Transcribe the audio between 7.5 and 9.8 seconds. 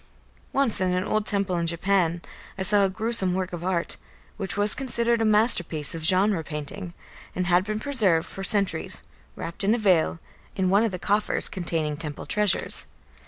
been preserved for centuries, wrapped in a